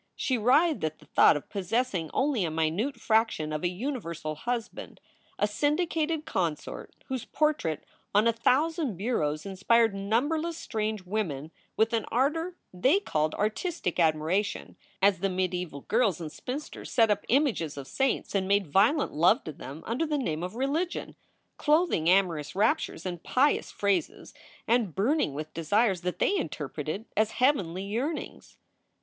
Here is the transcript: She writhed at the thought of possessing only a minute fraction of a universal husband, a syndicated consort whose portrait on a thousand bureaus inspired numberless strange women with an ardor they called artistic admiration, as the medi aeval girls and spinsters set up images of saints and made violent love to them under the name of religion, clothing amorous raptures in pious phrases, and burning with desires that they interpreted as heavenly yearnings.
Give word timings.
She 0.15 0.35
writhed 0.35 0.83
at 0.83 0.97
the 0.97 1.05
thought 1.05 1.37
of 1.37 1.47
possessing 1.47 2.09
only 2.11 2.43
a 2.43 2.49
minute 2.49 2.99
fraction 2.99 3.53
of 3.53 3.63
a 3.63 3.67
universal 3.67 4.33
husband, 4.33 4.99
a 5.37 5.45
syndicated 5.47 6.25
consort 6.25 6.95
whose 7.05 7.25
portrait 7.25 7.85
on 8.15 8.25
a 8.27 8.33
thousand 8.33 8.97
bureaus 8.97 9.45
inspired 9.45 9.93
numberless 9.93 10.57
strange 10.57 11.03
women 11.03 11.51
with 11.77 11.93
an 11.93 12.05
ardor 12.05 12.55
they 12.73 12.99
called 12.99 13.35
artistic 13.35 13.99
admiration, 13.99 14.75
as 15.03 15.19
the 15.19 15.29
medi 15.29 15.67
aeval 15.67 15.87
girls 15.87 16.19
and 16.19 16.31
spinsters 16.31 16.89
set 16.91 17.11
up 17.11 17.23
images 17.27 17.77
of 17.77 17.85
saints 17.87 18.33
and 18.33 18.47
made 18.47 18.65
violent 18.65 19.13
love 19.13 19.43
to 19.43 19.51
them 19.51 19.83
under 19.85 20.07
the 20.07 20.17
name 20.17 20.41
of 20.41 20.55
religion, 20.55 21.15
clothing 21.57 22.09
amorous 22.09 22.55
raptures 22.55 23.05
in 23.05 23.19
pious 23.19 23.69
phrases, 23.71 24.33
and 24.67 24.95
burning 24.95 25.35
with 25.35 25.53
desires 25.53 26.01
that 26.01 26.17
they 26.17 26.35
interpreted 26.37 27.05
as 27.15 27.33
heavenly 27.33 27.83
yearnings. 27.83 28.57